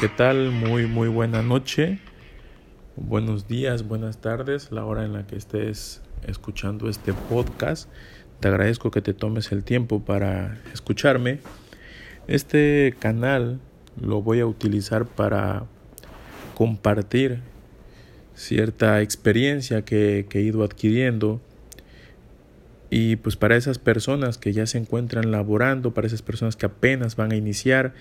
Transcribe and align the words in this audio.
¿qué 0.00 0.08
tal? 0.08 0.50
Muy, 0.50 0.86
muy 0.86 1.08
buena 1.08 1.42
noche. 1.42 1.98
Buenos 2.96 3.46
días, 3.46 3.86
buenas 3.86 4.20
tardes, 4.20 4.72
la 4.72 4.84
hora 4.86 5.04
en 5.04 5.12
la 5.12 5.26
que 5.26 5.36
estés 5.36 6.00
escuchando 6.26 6.88
este 6.88 7.12
podcast. 7.12 7.90
Te 8.40 8.48
agradezco 8.48 8.90
que 8.90 9.02
te 9.02 9.12
tomes 9.12 9.52
el 9.52 9.64
tiempo 9.64 10.02
para 10.02 10.58
escucharme. 10.72 11.40
Este 12.26 12.94
canal 13.00 13.60
lo 14.00 14.22
voy 14.22 14.40
a 14.40 14.46
utilizar 14.46 15.04
para 15.04 15.64
compartir 16.54 17.40
cierta 18.34 19.02
experiencia 19.02 19.84
que, 19.84 20.26
que 20.28 20.38
he 20.38 20.42
ido 20.42 20.64
adquiriendo 20.64 21.40
y 22.88 23.16
pues 23.16 23.36
para 23.36 23.56
esas 23.56 23.78
personas 23.78 24.38
que 24.38 24.52
ya 24.52 24.66
se 24.66 24.78
encuentran 24.78 25.30
laborando, 25.30 25.92
para 25.92 26.06
esas 26.06 26.22
personas 26.22 26.56
que 26.56 26.66
apenas 26.66 27.16
van 27.16 27.32
a 27.32 27.36
iniciar 27.36 27.94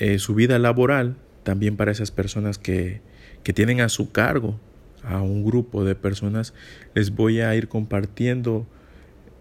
eh, 0.00 0.18
su 0.18 0.34
vida 0.34 0.58
laboral, 0.58 1.16
también 1.42 1.76
para 1.76 1.92
esas 1.92 2.10
personas 2.10 2.58
que, 2.58 3.02
que 3.42 3.52
tienen 3.52 3.80
a 3.80 3.88
su 3.88 4.10
cargo 4.10 4.58
a 5.04 5.20
un 5.20 5.44
grupo 5.44 5.84
de 5.84 5.94
personas, 5.94 6.54
les 6.94 7.10
voy 7.10 7.40
a 7.40 7.54
ir 7.54 7.68
compartiendo 7.68 8.66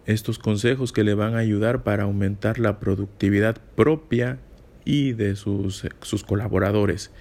estos 0.05 0.37
consejos 0.37 0.91
que 0.91 1.05
le 1.05 1.13
van 1.13 1.35
a 1.35 1.39
ayudar 1.39 1.83
para 1.83 2.03
aumentar 2.03 2.59
la 2.59 2.77
productividad 2.77 3.57
propia 3.75 4.39
y 4.83 5.13
de 5.13 5.37
sus, 5.37 5.87
sus 6.01 6.23
colaboradores. 6.23 7.11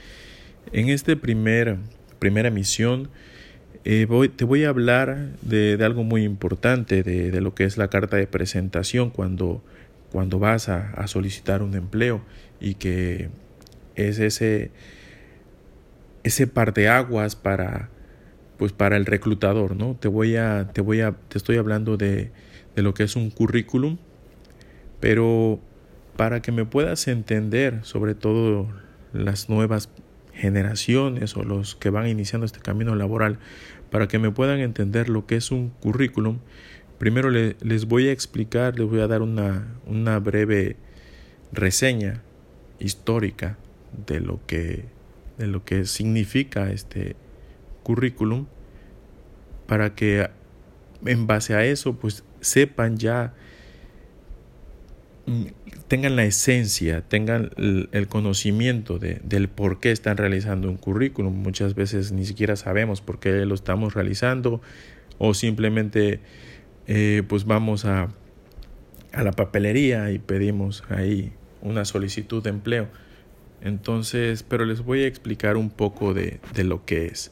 En 0.73 0.89
esta 0.89 1.15
primer, 1.15 1.77
primera 2.19 2.51
misión 2.51 3.09
eh, 3.85 4.07
te 4.35 4.45
voy 4.45 4.65
a 4.65 4.71
hablar 4.71 5.37
de, 5.43 5.77
de 5.77 5.85
algo 5.85 6.03
muy 6.03 6.25
importante, 6.25 7.05
de, 7.05 7.31
de, 7.31 7.41
lo 7.41 7.55
que 7.55 7.65
es 7.65 7.79
la 7.79 7.89
carta 7.89 8.17
de 8.17 8.27
presentación 8.27 9.11
cuando, 9.11 9.63
cuando 10.13 10.39
vas 10.39 10.69
a, 10.69 11.07
solicitar 11.07 11.63
un 11.63 11.75
empleo 11.75 12.23
y 12.61 12.75
que 12.75 13.31
es 13.95 14.19
ese, 14.19 14.71
ese 16.25 16.47
par 16.47 16.73
de 16.73 16.89
aguas 16.89 17.37
para, 17.37 17.91
pues 18.57 18.73
para 18.73 18.97
el 18.97 19.07
reclutador, 19.07 19.77
¿no? 19.77 19.97
Te 19.97 20.09
voy 20.09 20.37
a, 20.37 20.71
te 20.73 20.81
voy 20.81 21.01
a, 21.01 21.13
te 21.13 21.39
estoy 21.39 21.57
hablando 21.57 21.97
de, 21.97 22.31
de 22.75 22.83
lo 22.83 22.95
que 22.95 23.03
es 23.03 23.17
un 23.17 23.31
currículum, 23.31 23.99
pero 25.01 25.61
para 26.17 26.43
que 26.43 26.53
me 26.53 26.65
puedas 26.65 27.07
entender 27.09 27.81
sobre 27.83 28.15
todo 28.15 28.69
las 29.13 29.49
nuevas 29.49 29.91
generaciones 30.33 31.37
o 31.37 31.43
los 31.43 31.75
que 31.75 31.91
van 31.91 32.07
iniciando 32.09 32.47
este 32.47 32.61
camino 32.61 32.95
laboral, 32.95 33.39
para 33.91 34.09
que 34.09 34.19
me 34.19 34.31
puedan 34.31 34.61
entender 34.61 35.09
lo 35.09 35.27
que 35.27 35.37
es 35.37 35.51
un 35.51 35.71
currículum, 35.71 36.39
primero 36.99 37.31
le, 37.31 37.57
les 37.61 37.87
voy 37.87 38.09
a 38.09 38.13
explicar, 38.13 38.79
les 38.79 38.89
voy 38.89 39.01
a 39.01 39.07
dar 39.07 39.23
una, 39.23 39.67
una 39.87 40.19
breve 40.19 40.77
reseña 41.53 42.23
histórica 42.79 43.57
de 44.07 44.21
lo 44.21 44.41
que 44.47 44.85
de 45.39 45.47
lo 45.47 45.65
que 45.65 45.87
significa 45.87 46.71
este 46.71 47.17
currículum 47.85 48.47
para 49.67 49.95
que 49.95 50.29
en 51.07 51.27
base 51.27 51.55
a 51.55 51.65
eso 51.65 51.95
pues 51.95 52.25
sepan 52.41 52.97
ya 52.97 53.35
mm, 55.27 55.45
tengan 55.87 56.17
la 56.17 56.25
esencia, 56.25 57.03
tengan 57.03 57.51
el, 57.57 58.09
conocimiento 58.09 58.99
de, 58.99 59.21
del 59.25 59.49
por 59.49 59.81
qué 59.81 59.91
están 59.91 60.19
realizando 60.19 60.69
un 60.69 60.77
currículum. 60.77 61.35
Muchas 61.35 61.75
veces 61.75 62.13
ni 62.13 62.27
siquiera 62.27 62.57
sabemos 62.57 63.01
por 63.01 63.21
qué 63.21 63.47
lo 63.47 63.55
estamos 63.55 63.95
realizando 63.95 64.61
o 65.17 65.33
simplemente 65.35 66.21
eh, 66.89 67.23
pues 67.29 67.45
vamos 67.45 67.85
a, 67.85 68.09
a 69.13 69.23
la 69.23 69.33
papelería 69.33 70.11
y 70.11 70.19
pedimos 70.19 70.83
ahí 70.89 71.33
una 71.63 71.85
solicitud 71.85 72.43
de 72.43 72.51
empleo. 72.51 72.89
Entonces, 73.61 74.43
pero 74.43 74.65
les 74.65 74.83
voy 74.83 75.05
a 75.05 75.07
explicar 75.07 75.57
un 75.57 75.71
poco 75.71 76.15
de, 76.15 76.41
de 76.55 76.65
lo 76.65 76.85
que 76.85 77.07
es. 77.07 77.31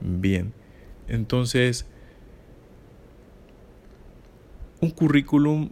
Bien, 0.00 0.52
entonces, 1.08 1.86
un 4.80 4.90
currículum 4.90 5.70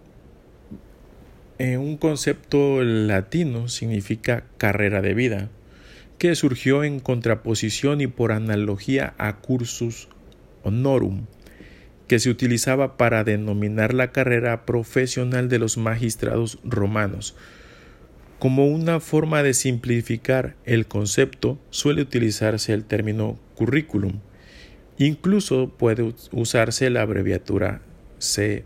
en 1.58 1.80
un 1.80 1.98
concepto 1.98 2.82
latino 2.82 3.68
significa 3.68 4.44
carrera 4.56 5.02
de 5.02 5.12
vida, 5.12 5.50
que 6.16 6.34
surgió 6.34 6.84
en 6.84 7.00
contraposición 7.00 8.00
y 8.00 8.06
por 8.06 8.32
analogía 8.32 9.14
a 9.18 9.36
cursus 9.38 10.08
honorum, 10.62 11.26
que 12.10 12.18
se 12.18 12.28
utilizaba 12.28 12.96
para 12.96 13.22
denominar 13.22 13.94
la 13.94 14.10
carrera 14.10 14.66
profesional 14.66 15.48
de 15.48 15.60
los 15.60 15.76
magistrados 15.76 16.58
romanos, 16.64 17.36
como 18.40 18.66
una 18.66 18.98
forma 18.98 19.44
de 19.44 19.54
simplificar 19.54 20.56
el 20.64 20.86
concepto 20.86 21.60
suele 21.70 22.02
utilizarse 22.02 22.72
el 22.72 22.84
término 22.84 23.38
currículum. 23.54 24.18
Incluso 24.98 25.68
puede 25.68 26.12
usarse 26.32 26.90
la 26.90 27.02
abreviatura 27.02 27.80
CV. 28.18 28.64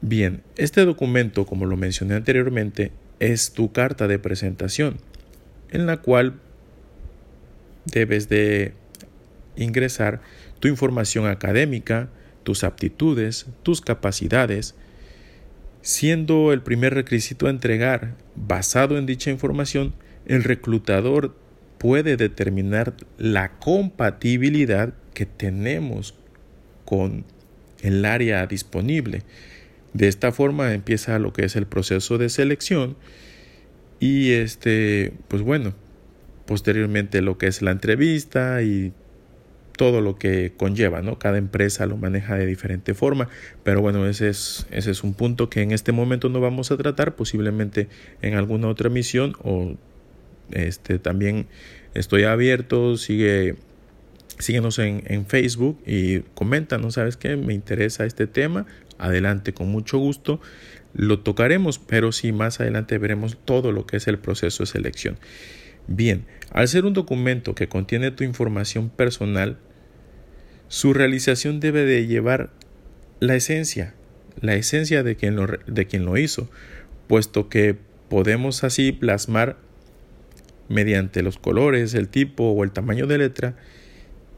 Bien, 0.00 0.42
este 0.56 0.84
documento, 0.84 1.46
como 1.46 1.64
lo 1.64 1.76
mencioné 1.76 2.16
anteriormente, 2.16 2.90
es 3.20 3.52
tu 3.52 3.70
carta 3.70 4.08
de 4.08 4.18
presentación, 4.18 4.96
en 5.70 5.86
la 5.86 5.98
cual 5.98 6.40
debes 7.84 8.28
de 8.28 8.74
ingresar 9.54 10.20
tu 10.62 10.68
información 10.68 11.26
académica, 11.26 12.08
tus 12.44 12.62
aptitudes, 12.62 13.46
tus 13.64 13.80
capacidades, 13.80 14.76
siendo 15.80 16.52
el 16.52 16.62
primer 16.62 16.94
requisito 16.94 17.48
a 17.48 17.50
entregar. 17.50 18.14
Basado 18.36 18.96
en 18.96 19.04
dicha 19.04 19.32
información, 19.32 19.92
el 20.24 20.44
reclutador 20.44 21.34
puede 21.78 22.16
determinar 22.16 22.94
la 23.18 23.58
compatibilidad 23.58 24.94
que 25.14 25.26
tenemos 25.26 26.14
con 26.84 27.24
el 27.80 28.04
área 28.04 28.46
disponible. 28.46 29.22
De 29.94 30.06
esta 30.06 30.30
forma 30.30 30.74
empieza 30.74 31.18
lo 31.18 31.32
que 31.32 31.44
es 31.44 31.56
el 31.56 31.66
proceso 31.66 32.18
de 32.18 32.28
selección 32.28 32.96
y 33.98 34.30
este, 34.30 35.12
pues 35.26 35.42
bueno, 35.42 35.74
posteriormente 36.46 37.20
lo 37.20 37.36
que 37.36 37.48
es 37.48 37.62
la 37.62 37.72
entrevista 37.72 38.62
y 38.62 38.92
todo 39.76 40.00
lo 40.00 40.16
que 40.16 40.52
conlleva, 40.56 41.02
¿no? 41.02 41.18
Cada 41.18 41.38
empresa 41.38 41.86
lo 41.86 41.96
maneja 41.96 42.36
de 42.36 42.46
diferente 42.46 42.94
forma, 42.94 43.28
pero 43.62 43.80
bueno, 43.80 44.06
ese 44.06 44.28
es, 44.28 44.66
ese 44.70 44.90
es 44.90 45.02
un 45.02 45.14
punto 45.14 45.48
que 45.48 45.62
en 45.62 45.72
este 45.72 45.92
momento 45.92 46.28
no 46.28 46.40
vamos 46.40 46.70
a 46.70 46.76
tratar, 46.76 47.14
posiblemente 47.14 47.88
en 48.20 48.34
alguna 48.34 48.68
otra 48.68 48.90
misión 48.90 49.34
o 49.42 49.76
este 50.50 50.98
también 50.98 51.46
estoy 51.94 52.24
abierto, 52.24 52.96
sigue 52.96 53.56
síguenos 54.38 54.78
en, 54.78 55.04
en 55.06 55.26
Facebook 55.26 55.80
y 55.86 56.20
comenta, 56.34 56.78
¿no 56.78 56.90
sabes 56.90 57.16
qué? 57.16 57.36
Me 57.36 57.54
interesa 57.54 58.04
este 58.04 58.26
tema, 58.26 58.66
adelante 58.98 59.52
con 59.52 59.68
mucho 59.68 59.98
gusto. 59.98 60.40
Lo 60.94 61.20
tocaremos, 61.20 61.78
pero 61.78 62.12
sí 62.12 62.32
más 62.32 62.60
adelante 62.60 62.98
veremos 62.98 63.38
todo 63.44 63.72
lo 63.72 63.86
que 63.86 63.96
es 63.96 64.08
el 64.08 64.18
proceso 64.18 64.64
de 64.64 64.66
selección. 64.66 65.18
Bien, 65.86 66.24
al 66.50 66.68
ser 66.68 66.84
un 66.84 66.92
documento 66.92 67.54
que 67.54 67.68
contiene 67.68 68.10
tu 68.10 68.24
información 68.24 68.88
personal, 68.88 69.58
su 70.68 70.94
realización 70.94 71.60
debe 71.60 71.84
de 71.84 72.06
llevar 72.06 72.50
la 73.20 73.34
esencia, 73.34 73.94
la 74.40 74.54
esencia 74.54 75.02
de 75.02 75.16
quien 75.16 75.36
lo, 75.36 75.46
de 75.46 75.86
quien 75.86 76.04
lo 76.04 76.16
hizo, 76.16 76.50
puesto 77.08 77.48
que 77.48 77.76
podemos 78.08 78.64
así 78.64 78.92
plasmar 78.92 79.56
mediante 80.68 81.22
los 81.22 81.38
colores, 81.38 81.94
el 81.94 82.08
tipo 82.08 82.44
o 82.44 82.64
el 82.64 82.70
tamaño 82.70 83.06
de 83.06 83.18
letra, 83.18 83.56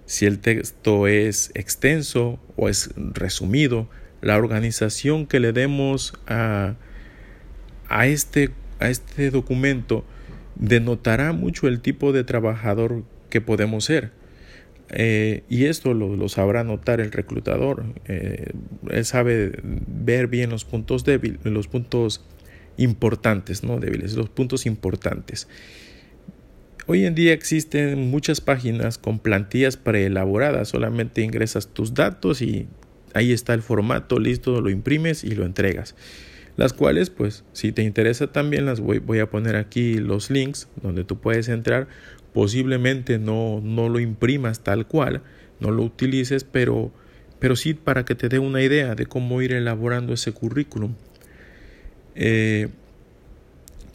si 0.07 0.27
el 0.27 0.39
texto 0.39 1.07
es 1.07 1.51
extenso 1.55 2.39
o 2.57 2.69
es 2.69 2.91
resumido, 2.97 3.89
la 4.21 4.37
organización 4.37 5.27
que 5.27 5.41
le 5.41 5.53
demos 5.53 6.15
a, 6.27 6.77
a, 7.89 8.07
este, 8.07 8.51
a 8.81 8.89
este 8.89 9.31
documento 9.31 10.05
denotará 10.57 11.33
mucho 11.33 11.69
el 11.69 11.81
tipo 11.81 12.13
de 12.13 12.25
trabajador 12.25 13.05
que 13.31 13.41
podemos 13.41 13.85
ser. 13.85 14.13
Eh, 14.91 15.43
y 15.49 15.65
esto 15.65 15.95
lo, 15.95 16.29
sabrá 16.29 16.63
notar 16.65 17.01
el 17.01 17.11
reclutador. 17.11 17.85
Eh, 18.07 18.53
él 18.91 19.05
sabe 19.05 19.53
ver 19.63 20.29
bien 20.29 20.51
los 20.51 20.65
puntos 20.65 21.05
débiles, 21.05 21.45
los 21.45 21.69
puntos 21.69 22.25
importantes, 22.77 23.65
no 23.65 23.79
débiles, 23.79 24.15
los 24.15 24.29
puntos 24.29 24.67
importantes. 24.67 25.49
Hoy 26.87 27.07
en 27.07 27.15
día 27.15 27.33
existen 27.33 28.11
muchas 28.11 28.43
páginas 28.43 28.99
con 28.99 29.19
plantillas 29.19 29.79
preelaboradas, 29.79 30.69
solamente 30.69 31.23
ingresas 31.23 31.69
tus 31.69 31.95
datos 31.95 32.43
y 32.43 32.67
ahí 33.15 33.33
está 33.33 33.55
el 33.55 33.63
formato 33.63 34.19
listo, 34.19 34.61
lo 34.61 34.69
imprimes 34.69 35.25
y 35.25 35.31
lo 35.31 35.47
entregas 35.47 35.95
las 36.57 36.73
cuales 36.73 37.11
pues 37.11 37.45
si 37.53 37.73
te 37.73 37.83
interesa 37.83 38.29
también 38.29 38.67
las 38.67 38.81
voy, 38.81 38.99
voy 38.99 39.19
a 39.21 39.31
poner 39.31 39.57
aquí 39.57 39.95
los 39.95 40.31
links 40.31 40.69
donde 40.83 41.05
tú 41.05 41.19
puedes 41.19 41.49
entrar 41.49 41.89
posiblemente 42.33 43.19
no, 43.19 43.61
no 43.63 43.89
lo 43.89 44.01
imprimas 44.01 44.61
tal 44.61 44.87
cual 44.87 45.23
no 45.61 45.71
lo 45.71 45.83
utilices 45.83 46.45
pero 46.45 46.93
pero 47.39 47.57
sí 47.57 47.75
para 47.75 48.05
que 48.05 48.15
te 48.15 48.29
dé 48.29 48.39
una 48.39 48.63
idea 48.63 48.95
de 48.95 49.07
cómo 49.07 49.43
ir 49.43 49.53
elaborando 49.53 50.13
ese 50.15 50.33
currículum 50.33 50.95
eh, 52.15 52.69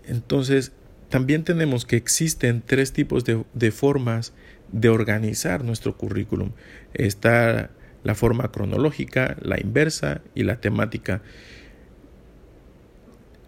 Entonces, 0.07 0.71
también 1.09 1.43
tenemos 1.43 1.85
que 1.85 1.95
existen 1.95 2.61
tres 2.65 2.93
tipos 2.93 3.25
de, 3.25 3.43
de 3.53 3.71
formas 3.71 4.33
de 4.71 4.89
organizar 4.89 5.63
nuestro 5.63 5.97
currículum. 5.97 6.51
Está 6.93 7.71
la 8.03 8.15
forma 8.15 8.51
cronológica, 8.51 9.37
la 9.41 9.59
inversa 9.59 10.21
y 10.35 10.43
la 10.43 10.59
temática. 10.61 11.21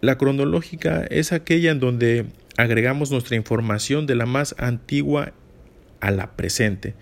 La 0.02 0.18
cronológica 0.18 1.04
es 1.10 1.30
aquella 1.30 1.70
en 1.70 1.78
donde 1.78 2.26
agregamos 2.56 3.12
nuestra 3.12 3.36
información 3.36 4.04
de 4.04 4.16
la 4.16 4.26
más 4.26 4.56
antigua 4.58 5.32
a 6.00 6.10
la 6.10 6.32
presente. 6.32 6.96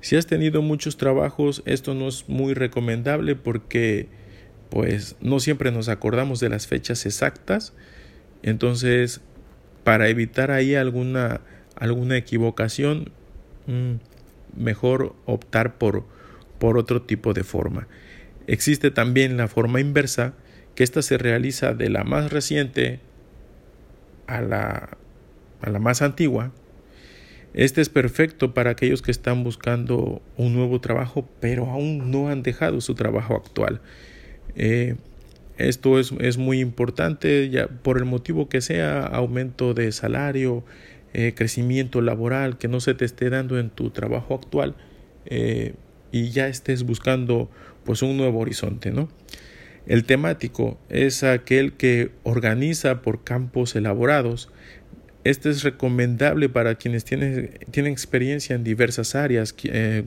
Si 0.00 0.16
has 0.16 0.26
tenido 0.26 0.62
muchos 0.62 0.96
trabajos, 0.96 1.62
esto 1.66 1.92
no 1.92 2.08
es 2.08 2.26
muy 2.26 2.54
recomendable 2.54 3.36
porque 3.36 4.08
pues 4.70 5.16
no 5.20 5.40
siempre 5.40 5.70
nos 5.72 5.90
acordamos 5.90 6.40
de 6.40 6.48
las 6.48 6.66
fechas 6.66 7.04
exactas. 7.04 7.74
Entonces, 8.42 9.20
para 9.84 10.08
evitar 10.08 10.50
ahí 10.50 10.74
alguna 10.74 11.42
alguna 11.76 12.16
equivocación, 12.16 13.10
mm, 13.66 13.96
mejor 14.56 15.14
optar 15.26 15.76
por 15.76 16.06
por 16.58 16.78
otro 16.78 17.02
tipo 17.02 17.34
de 17.34 17.44
forma. 17.44 17.88
Existe 18.46 18.90
también 18.90 19.36
la 19.36 19.48
forma 19.48 19.80
inversa, 19.80 20.32
que 20.78 20.84
ésta 20.84 21.02
se 21.02 21.18
realiza 21.18 21.74
de 21.74 21.90
la 21.90 22.04
más 22.04 22.30
reciente 22.30 23.00
a 24.28 24.40
la, 24.40 24.96
a 25.60 25.70
la 25.70 25.80
más 25.80 26.02
antigua. 26.02 26.52
Este 27.52 27.80
es 27.80 27.88
perfecto 27.88 28.54
para 28.54 28.70
aquellos 28.70 29.02
que 29.02 29.10
están 29.10 29.42
buscando 29.42 30.22
un 30.36 30.54
nuevo 30.54 30.80
trabajo, 30.80 31.28
pero 31.40 31.66
aún 31.66 32.12
no 32.12 32.28
han 32.28 32.44
dejado 32.44 32.80
su 32.80 32.94
trabajo 32.94 33.34
actual. 33.34 33.80
Eh, 34.54 34.94
esto 35.56 35.98
es, 35.98 36.12
es, 36.20 36.38
muy 36.38 36.60
importante 36.60 37.50
ya 37.50 37.66
por 37.66 37.98
el 37.98 38.04
motivo 38.04 38.48
que 38.48 38.60
sea, 38.60 39.02
aumento 39.02 39.74
de 39.74 39.90
salario, 39.90 40.62
eh, 41.12 41.32
crecimiento 41.34 42.02
laboral, 42.02 42.56
que 42.56 42.68
no 42.68 42.78
se 42.78 42.94
te 42.94 43.04
esté 43.04 43.30
dando 43.30 43.58
en 43.58 43.70
tu 43.70 43.90
trabajo 43.90 44.32
actual. 44.32 44.76
Eh, 45.26 45.74
y 46.12 46.30
ya 46.30 46.46
estés 46.46 46.84
buscando 46.84 47.50
pues 47.82 48.02
un 48.02 48.16
nuevo 48.16 48.38
horizonte, 48.38 48.92
¿no? 48.92 49.08
El 49.88 50.04
temático 50.04 50.78
es 50.90 51.24
aquel 51.24 51.72
que 51.72 52.10
organiza 52.22 53.00
por 53.00 53.24
campos 53.24 53.74
elaborados. 53.74 54.50
Este 55.24 55.48
es 55.48 55.62
recomendable 55.62 56.50
para 56.50 56.74
quienes 56.74 57.04
tienen, 57.04 57.50
experiencia 57.72 58.54
en 58.54 58.64
diversas 58.64 59.14
áreas, 59.14 59.54
eh, 59.64 60.04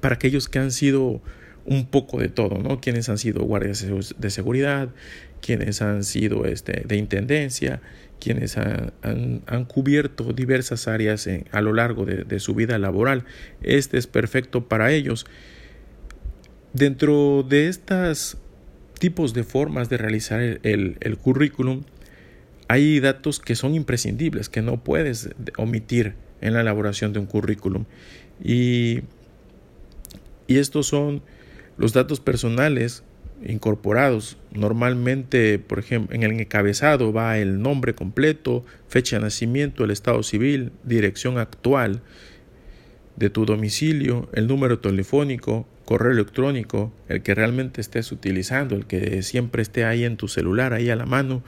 para 0.00 0.14
aquellos 0.14 0.48
que 0.48 0.58
han 0.58 0.72
sido 0.72 1.20
un 1.66 1.86
poco 1.86 2.18
de 2.20 2.28
todo, 2.28 2.58
¿no? 2.58 2.80
Quienes 2.80 3.10
han 3.10 3.18
sido 3.18 3.42
guardias 3.42 3.86
de 4.18 4.30
seguridad, 4.30 4.88
quienes 5.42 5.82
han 5.82 6.02
sido 6.02 6.46
este, 6.46 6.82
de 6.86 6.96
intendencia, 6.96 7.82
quienes 8.18 8.56
han, 8.56 8.92
cubierto 9.68 10.32
diversas 10.32 10.88
áreas 10.88 11.28
a 11.52 11.60
lo 11.60 11.74
largo 11.74 12.06
de, 12.06 12.40
su 12.40 12.54
vida 12.54 12.78
laboral. 12.78 13.24
Este 13.62 13.98
es 13.98 14.06
perfecto 14.06 14.68
para 14.68 14.90
ellos. 14.90 15.26
Dentro 16.72 17.42
de 17.42 17.68
estos 17.68 18.38
tipos 19.00 19.34
de 19.34 19.42
formas 19.42 19.88
de 19.88 19.96
realizar 19.96 20.40
el, 20.40 21.18
currículum, 21.20 21.82
hay 22.68 23.00
datos 23.00 23.40
que 23.40 23.56
son 23.56 23.74
imprescindibles, 23.74 24.48
que 24.48 24.62
no 24.62 24.84
puedes 24.84 25.30
omitir 25.56 26.14
en 26.40 26.52
la 26.52 26.60
elaboración 26.60 27.12
de 27.12 27.18
un 27.18 27.26
currículum. 27.26 27.86
Y, 28.44 29.00
y 30.46 30.58
estos 30.58 30.86
son 30.86 31.22
los 31.78 31.94
datos 31.94 32.20
personales 32.20 33.02
incorporados. 33.44 34.36
Normalmente, 34.52 35.58
por 35.58 35.78
ejemplo, 35.78 36.14
en 36.14 36.22
el 36.22 36.38
encabezado 36.38 37.12
va 37.12 37.38
el 37.38 37.62
nombre 37.62 37.94
completo, 37.94 38.64
fecha 38.86 39.16
de 39.16 39.22
nacimiento, 39.22 39.82
el 39.82 39.90
estado 39.90 40.22
civil, 40.22 40.72
dirección 40.84 41.38
actual 41.38 42.02
de 43.16 43.30
tu 43.30 43.46
domicilio, 43.46 44.28
el 44.34 44.46
número 44.46 44.78
telefónico, 44.78 45.66
correo 45.90 46.12
electrónico, 46.12 46.92
el 47.08 47.20
que 47.20 47.34
realmente 47.34 47.80
estés 47.80 48.12
utilizando, 48.12 48.76
el 48.76 48.86
que 48.86 49.24
siempre 49.24 49.60
esté 49.60 49.84
ahí 49.84 50.04
en 50.04 50.16
tu 50.16 50.28
celular, 50.28 50.72
ahí 50.72 50.88
a 50.88 50.94
la 50.94 51.04
mano, 51.04 51.42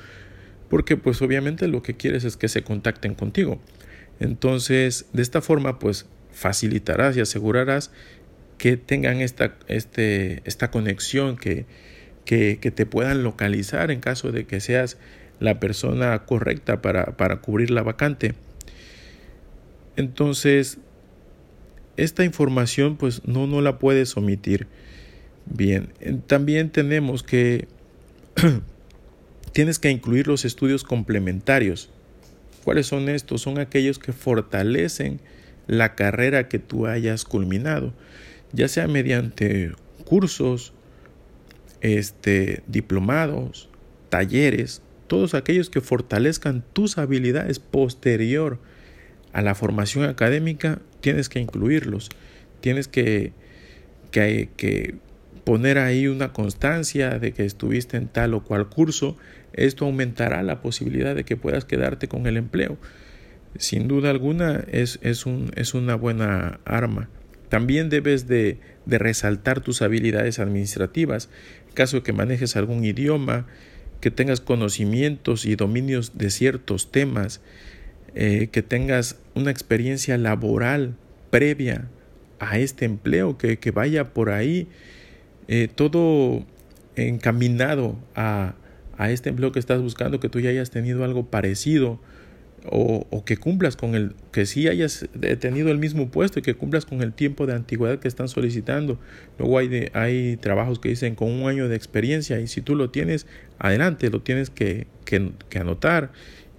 porque 0.68 0.96
pues 0.96 1.22
obviamente 1.22 1.68
lo 1.68 1.84
que 1.84 1.94
quieres 1.94 2.24
es 2.24 2.36
que 2.36 2.48
se 2.48 2.64
contacten 2.64 3.14
contigo. 3.14 3.60
Entonces, 4.18 5.06
de 5.12 5.22
esta 5.22 5.42
forma, 5.42 5.78
pues 5.78 6.06
facilitarás 6.32 7.16
y 7.16 7.20
asegurarás 7.20 7.92
que 8.58 8.76
tengan 8.76 9.20
esta, 9.20 9.54
este, 9.68 10.42
esta 10.44 10.72
conexión, 10.72 11.36
que, 11.36 11.66
que, 12.24 12.56
te 12.56 12.84
puedan 12.84 13.22
localizar 13.22 13.92
en 13.92 14.00
caso 14.00 14.32
de 14.32 14.44
que 14.44 14.58
seas 14.58 14.98
la 15.38 15.60
persona 15.60 16.18
correcta 16.24 16.82
para, 16.82 17.16
para 17.16 17.36
cubrir 17.36 17.70
la 17.70 17.84
vacante. 17.84 18.34
Entonces, 19.94 20.78
esta 21.96 22.24
información 22.24 22.96
pues 22.96 23.26
no, 23.26 23.46
no 23.46 23.60
la 23.60 23.78
puedes 23.78 24.16
omitir. 24.16 24.66
Bien, 25.46 25.92
también 26.26 26.70
tenemos 26.70 27.22
que 27.22 27.66
tienes 29.52 29.78
que 29.78 29.90
incluir 29.90 30.28
los 30.28 30.44
estudios 30.44 30.84
complementarios. 30.84 31.90
¿Cuáles 32.64 32.86
son 32.86 33.08
estos? 33.08 33.42
Son 33.42 33.58
aquellos 33.58 33.98
que 33.98 34.12
fortalecen 34.12 35.20
la 35.66 35.94
carrera 35.94 36.48
que 36.48 36.58
tú 36.58 36.86
hayas 36.86 37.24
culminado 37.24 37.92
ya 38.52 38.68
sea 38.68 38.86
mediante 38.86 39.72
cursos, 40.04 40.72
este, 41.80 42.62
diplomados, 42.66 43.68
talleres, 44.08 44.82
todos 45.06 45.34
aquellos 45.34 45.70
que 45.70 45.80
fortalezcan 45.80 46.64
tus 46.72 46.98
habilidades 46.98 47.58
posterior 47.58 48.58
a 49.32 49.42
la 49.42 49.54
formación 49.54 50.04
académica, 50.04 50.80
tienes 51.00 51.28
que 51.28 51.40
incluirlos. 51.40 52.10
Tienes 52.60 52.88
que, 52.88 53.32
que, 54.10 54.50
que 54.56 54.94
poner 55.44 55.78
ahí 55.78 56.06
una 56.06 56.32
constancia 56.32 57.18
de 57.18 57.32
que 57.32 57.44
estuviste 57.44 57.96
en 57.96 58.08
tal 58.08 58.34
o 58.34 58.44
cual 58.44 58.68
curso. 58.68 59.16
Esto 59.52 59.84
aumentará 59.84 60.42
la 60.42 60.60
posibilidad 60.60 61.14
de 61.14 61.24
que 61.24 61.36
puedas 61.36 61.64
quedarte 61.64 62.08
con 62.08 62.26
el 62.26 62.36
empleo. 62.36 62.78
Sin 63.58 63.88
duda 63.88 64.10
alguna 64.10 64.64
es, 64.70 64.98
es, 65.02 65.26
un, 65.26 65.50
es 65.56 65.74
una 65.74 65.94
buena 65.94 66.60
arma. 66.64 67.08
También 67.52 67.90
debes 67.90 68.26
de, 68.28 68.60
resaltar 68.86 69.60
tus 69.60 69.82
habilidades 69.82 70.38
administrativas, 70.38 71.28
en 71.68 71.74
caso 71.74 71.98
de 71.98 72.02
que 72.02 72.14
manejes 72.14 72.56
algún 72.56 72.82
idioma, 72.82 73.46
que 74.00 74.10
tengas 74.10 74.40
conocimientos 74.40 75.44
y 75.44 75.54
dominios 75.54 76.16
de 76.16 76.30
ciertos 76.30 76.90
temas, 76.90 77.42
eh, 78.14 78.48
que 78.50 78.62
tengas 78.62 79.18
una 79.34 79.50
experiencia 79.50 80.18
laboral 80.18 80.96
previa 81.30 81.88
a 82.38 82.58
este 82.58 82.84
empleo, 82.84 83.38
que, 83.38 83.58
vaya 83.72 84.12
por 84.12 84.30
ahí 84.30 84.68
eh, 85.48 85.68
todo 85.74 86.44
encaminado 86.96 87.96
a, 88.14 88.54
a 88.98 89.10
este 89.10 89.30
empleo 89.30 89.52
que 89.52 89.58
estás 89.58 89.80
buscando, 89.80 90.20
que 90.20 90.28
tú 90.28 90.40
ya 90.40 90.50
hayas 90.50 90.70
tenido 90.70 91.04
algo 91.04 91.26
parecido 91.26 92.00
o, 92.70 93.24
que 93.24 93.36
cumplas 93.36 93.76
con 93.76 93.94
el, 93.94 94.14
que 94.30 94.46
sí 94.46 94.68
hayas 94.68 95.08
tenido 95.40 95.70
el 95.70 95.78
mismo 95.78 96.10
puesto 96.10 96.38
y 96.38 96.42
que 96.42 96.54
cumplas 96.54 96.86
con 96.86 97.02
el 97.02 97.12
tiempo 97.12 97.46
de 97.46 97.54
antigüedad 97.54 97.98
que 97.98 98.08
están 98.08 98.28
solicitando. 98.28 98.98
Luego 99.38 99.58
hay, 99.58 99.90
hay 99.94 100.36
trabajos 100.36 100.78
que 100.78 100.88
dicen 100.88 101.14
con 101.14 101.30
un 101.30 101.48
año 101.48 101.68
de 101.68 101.76
experiencia 101.76 102.40
y 102.40 102.46
si 102.46 102.60
tú 102.60 102.76
lo 102.76 102.90
tienes, 102.90 103.26
adelante, 103.58 104.10
lo 104.10 104.20
tienes 104.20 104.50
que, 104.50 104.86
que, 105.04 105.32
anotar 105.58 106.12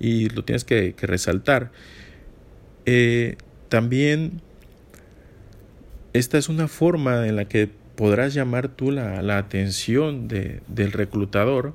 y 0.03 0.27
lo 0.27 0.43
tienes 0.43 0.65
que, 0.65 0.93
resaltar. 1.01 1.71
Eh, 2.85 3.37
también 3.69 4.41
esta 6.11 6.37
es 6.37 6.49
una 6.49 6.67
forma 6.67 7.25
en 7.25 7.37
la 7.37 7.45
que 7.45 7.69
podrás 7.95 8.33
llamar 8.33 8.67
tú 8.67 8.91
la, 8.91 9.37
atención 9.37 10.27
de, 10.27 10.59
del 10.67 10.91
reclutador 10.91 11.73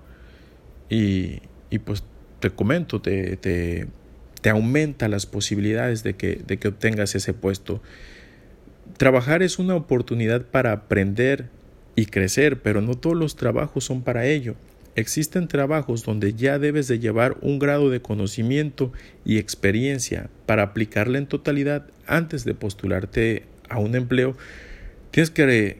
y, 0.91 1.41
pues 1.87 2.05
te 2.41 2.51
comento, 2.51 3.01
te, 3.01 3.39
te, 3.39 3.89
te 4.43 4.51
aumenta 4.51 5.09
las 5.09 5.25
posibilidades 5.25 6.03
de 6.03 6.15
que, 6.15 6.37
de 6.47 6.59
que 6.59 6.69
obtengas 6.69 7.15
ese 7.15 7.33
puesto. 7.33 7.81
Trabajar 8.99 9.43
es 9.43 9.59
una 9.59 9.75
oportunidad 9.75 10.43
para 10.43 10.73
aprender 10.73 11.49
y 11.97 12.05
crecer, 12.07 12.61
pero 12.61 12.83
no 12.83 12.95
todos 12.95 13.17
los 13.17 13.37
trabajos 13.37 13.85
son 13.85 14.03
para 14.03 14.27
ello. 14.27 14.55
Existen 14.97 15.49
trabajos 15.49 16.05
donde 16.05 16.35
ya 16.35 16.59
debes 16.59 16.89
de 16.89 16.99
llevar 16.99 17.37
un 17.41 17.59
grado 17.59 17.91
de 17.91 18.03
conocimiento 18.03 18.93
y 19.25 19.39
experiencia 19.39 20.29
para 20.47 20.63
aplicarla 20.63 21.19
en 21.19 21.27
totalidad 21.27 21.87
antes 22.07 22.45
de 22.45 22.55
postularte 22.55 23.45
a 23.69 23.79
un 23.79 23.95
empleo. 23.95 24.37
Tienes 25.11 25.31
que, 25.31 25.79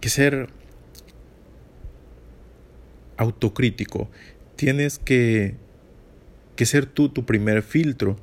que 0.00 0.08
ser 0.08 0.48
autocrítico, 3.16 4.10
tienes 4.56 4.98
que 4.98 5.56
que 6.58 6.66
ser 6.66 6.86
tú 6.86 7.08
tu 7.08 7.24
primer 7.24 7.62
filtro, 7.62 8.16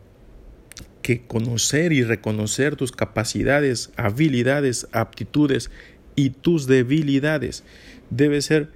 que 1.01 1.21
conocer 1.21 1.93
y 1.93 2.03
reconocer 2.03 2.75
tus 2.75 2.91
capacidades, 2.91 3.91
habilidades, 3.95 4.87
aptitudes 4.91 5.71
y 6.17 6.31
tus 6.31 6.67
debilidades 6.67 7.63
debe 8.09 8.41
ser 8.41 8.71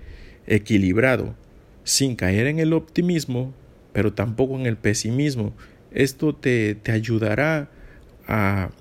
equilibrado, 0.50 1.36
sin 1.84 2.16
caer 2.16 2.48
en 2.48 2.60
el 2.60 2.74
optimismo, 2.74 3.54
pero 3.94 4.14
tampoco 4.14 4.60
en 4.60 4.66
el 4.66 4.76
pesimismo. 4.76 5.54
Esto 5.92 6.36
te, 6.36 6.76
te 6.76 6.92
ayudará 6.92 7.70
a, 8.28 8.72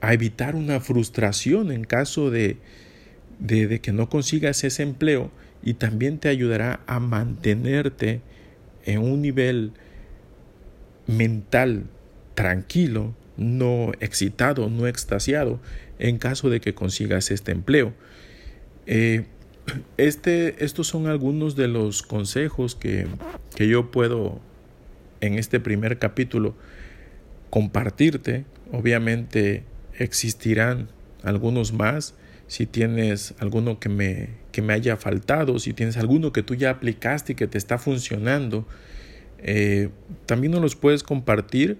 a, 0.00 0.12
evitar 0.12 0.56
una 0.56 0.80
frustración 0.80 1.70
en 1.70 1.84
caso 1.84 2.30
de, 2.30 2.56
de, 3.38 3.80
que 3.80 3.92
no 3.92 4.08
consigas 4.08 4.64
ese 4.64 4.82
empleo 4.82 5.30
y 5.62 5.74
también 5.74 6.18
te 6.18 6.28
ayudará 6.28 6.80
a 6.86 6.98
mantenerte 6.98 8.20
en 8.84 9.00
un 9.00 9.22
nivel 9.22 9.72
mental 11.06 11.84
tranquilo, 12.34 13.14
no 13.36 13.92
excitado, 14.00 14.68
no 14.68 14.86
extasiado, 14.86 15.60
en 15.98 16.18
caso 16.18 16.50
de 16.50 16.60
que 16.60 16.74
consigas 16.74 17.30
este 17.30 17.52
empleo. 17.52 17.94
Eh, 18.86 19.24
este, 19.96 20.64
estos 20.64 20.86
son 20.86 21.06
algunos 21.06 21.56
de 21.56 21.68
los 21.68 22.02
consejos 22.02 22.74
que, 22.74 23.06
que 23.54 23.68
yo 23.68 23.90
puedo 23.90 24.40
en 25.20 25.38
este 25.38 25.60
primer 25.60 25.98
capítulo 25.98 26.54
compartirte. 27.50 28.44
Obviamente 28.72 29.64
existirán 29.98 30.88
algunos 31.22 31.72
más. 31.72 32.14
Si 32.46 32.66
tienes 32.66 33.34
alguno 33.38 33.80
que 33.80 33.88
me, 33.88 34.30
que 34.52 34.60
me 34.60 34.74
haya 34.74 34.96
faltado, 34.96 35.58
si 35.58 35.72
tienes 35.72 35.96
alguno 35.96 36.32
que 36.32 36.42
tú 36.42 36.54
ya 36.54 36.70
aplicaste 36.70 37.32
y 37.32 37.36
que 37.36 37.46
te 37.46 37.58
está 37.58 37.78
funcionando, 37.78 38.66
eh, 39.38 39.88
también 40.26 40.52
nos 40.52 40.60
los 40.60 40.76
puedes 40.76 41.02
compartir. 41.02 41.78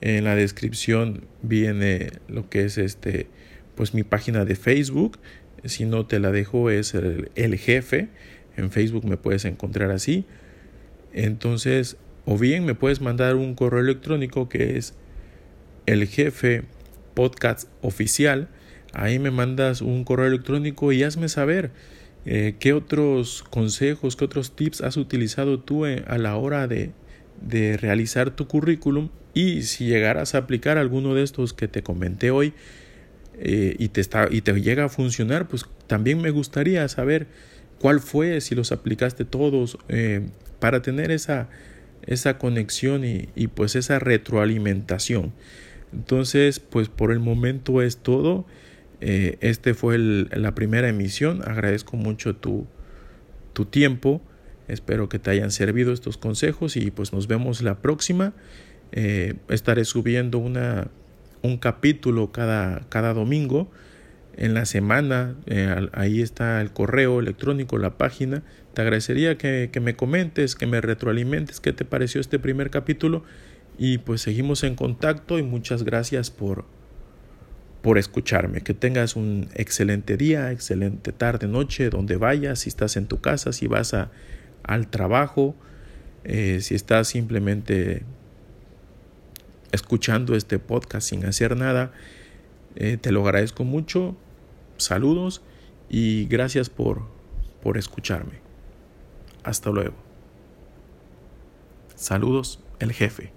En 0.00 0.24
la 0.24 0.34
descripción 0.34 1.24
viene 1.42 2.10
lo 2.28 2.50
que 2.50 2.64
es 2.64 2.76
este, 2.76 3.28
pues 3.76 3.94
mi 3.94 4.02
página 4.02 4.44
de 4.44 4.56
Facebook. 4.56 5.18
Si 5.64 5.84
no 5.84 6.06
te 6.06 6.18
la 6.18 6.32
dejo 6.32 6.70
es 6.70 6.94
el, 6.94 7.58
jefe. 7.58 8.08
En 8.56 8.70
Facebook 8.70 9.04
me 9.04 9.16
puedes 9.16 9.44
encontrar 9.44 9.90
así. 9.90 10.24
Entonces, 11.12 11.96
o 12.24 12.38
bien 12.38 12.64
me 12.64 12.74
puedes 12.74 13.00
mandar 13.00 13.36
un 13.36 13.54
correo 13.54 13.80
electrónico 13.80 14.48
que 14.48 14.76
es 14.76 14.94
el 15.86 16.06
jefe 16.06 16.64
podcast 17.14 17.68
oficial. 17.80 18.48
Ahí 18.92 19.18
me 19.18 19.30
mandas 19.30 19.80
un 19.80 20.04
correo 20.04 20.26
electrónico 20.26 20.92
y 20.92 21.02
hazme 21.02 21.28
saber 21.28 21.70
eh, 22.26 22.56
qué 22.58 22.72
otros 22.72 23.42
consejos, 23.42 24.16
qué 24.16 24.24
otros 24.24 24.54
tips 24.54 24.80
has 24.80 24.96
utilizado 24.96 25.60
tú 25.60 25.86
eh, 25.86 26.04
a 26.06 26.18
la 26.18 26.36
hora 26.36 26.66
de, 26.68 26.90
de 27.40 27.76
realizar 27.76 28.30
tu 28.30 28.46
currículum 28.46 29.08
y 29.34 29.62
si 29.62 29.86
llegaras 29.86 30.34
a 30.34 30.38
aplicar 30.38 30.78
alguno 30.78 31.14
de 31.14 31.22
estos 31.22 31.52
que 31.52 31.68
te 31.68 31.82
comenté 31.82 32.30
hoy 32.30 32.52
eh, 33.38 33.74
y, 33.78 33.88
te 33.88 34.00
está, 34.00 34.28
y 34.30 34.42
te 34.42 34.52
llega 34.60 34.84
a 34.84 34.88
funcionar, 34.88 35.48
pues 35.48 35.66
también 35.86 36.20
me 36.20 36.30
gustaría 36.30 36.86
saber 36.88 37.26
cuál 37.78 38.00
fue, 38.00 38.40
si 38.40 38.54
los 38.54 38.72
aplicaste 38.72 39.24
todos, 39.24 39.78
eh, 39.88 40.26
para 40.58 40.82
tener 40.82 41.10
esa, 41.10 41.48
esa 42.06 42.38
conexión 42.38 43.04
y, 43.04 43.28
y, 43.34 43.48
pues 43.48 43.76
esa 43.76 43.98
retroalimentación. 43.98 45.32
Entonces, 45.92 46.60
pues 46.60 46.88
por 46.88 47.12
el 47.12 47.20
momento 47.20 47.82
es 47.82 47.98
todo. 47.98 48.46
Eh, 49.00 49.36
este 49.40 49.74
fue 49.74 49.98
la 49.98 50.54
primera 50.54 50.88
emisión. 50.88 51.42
Agradezco 51.44 51.96
mucho 51.96 52.36
tu, 52.36 52.66
tu 53.52 53.66
tiempo. 53.66 54.22
Espero 54.68 55.08
que 55.08 55.18
te 55.18 55.30
hayan 55.30 55.50
servido 55.50 55.92
estos 55.92 56.16
consejos 56.16 56.76
y 56.76 56.90
pues 56.90 57.12
nos 57.12 57.26
vemos 57.26 57.62
la 57.62 57.82
próxima. 57.82 58.32
Eh, 58.92 59.34
estaré 59.48 59.84
subiendo 59.84 60.38
una, 60.38 60.88
un 61.42 61.58
capítulo 61.58 62.32
cada, 62.32 62.82
cada 62.88 63.14
domingo 63.14 63.70
en 64.36 64.54
la 64.54 64.64
semana. 64.64 65.34
Eh, 65.46 65.88
ahí 65.92 66.20
está 66.20 66.60
el 66.60 66.72
correo 66.72 67.20
electrónico, 67.20 67.78
la 67.78 67.98
página. 67.98 68.42
Te 68.74 68.82
agradecería 68.82 69.36
que, 69.36 69.70
que 69.72 69.80
me 69.80 69.96
comentes, 69.96 70.54
que 70.54 70.66
me 70.66 70.80
retroalimentes 70.80 71.60
qué 71.60 71.72
te 71.72 71.84
pareció 71.84 72.20
este 72.20 72.38
primer 72.38 72.70
capítulo. 72.70 73.24
Y 73.78 73.98
pues 73.98 74.20
seguimos 74.22 74.64
en 74.64 74.74
contacto 74.74 75.38
y 75.38 75.42
muchas 75.42 75.82
gracias 75.82 76.30
por, 76.30 76.64
por 77.82 77.98
escucharme. 77.98 78.60
Que 78.60 78.74
tengas 78.74 79.16
un 79.16 79.48
excelente 79.54 80.16
día, 80.16 80.52
excelente 80.52 81.12
tarde, 81.12 81.48
noche, 81.48 81.90
donde 81.90 82.16
vayas, 82.16 82.60
si 82.60 82.68
estás 82.68 82.96
en 82.96 83.06
tu 83.06 83.20
casa, 83.20 83.52
si 83.52 83.66
vas 83.66 83.94
a 83.94 84.10
al 84.62 84.88
trabajo, 84.88 85.56
eh, 86.24 86.58
si 86.60 86.74
estás 86.74 87.08
simplemente 87.08 88.04
escuchando 89.72 90.34
este 90.34 90.58
podcast 90.58 91.08
sin 91.08 91.24
hacer 91.24 91.56
nada, 91.56 91.92
eh, 92.76 92.96
te 92.96 93.12
lo 93.12 93.22
agradezco 93.22 93.64
mucho. 93.64 94.16
Saludos 94.76 95.42
y 95.88 96.26
gracias 96.26 96.70
por, 96.70 97.02
por 97.62 97.78
escucharme. 97.78 98.40
Hasta 99.44 99.70
luego. 99.70 99.96
Saludos, 101.94 102.60
el 102.78 102.92
jefe. 102.92 103.32